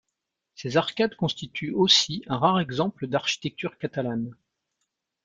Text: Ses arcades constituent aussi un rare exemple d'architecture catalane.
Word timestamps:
Ses 0.55 0.77
arcades 0.77 1.13
constituent 1.15 1.73
aussi 1.73 2.23
un 2.25 2.39
rare 2.39 2.57
exemple 2.59 3.05
d'architecture 3.05 3.77
catalane. 3.77 4.35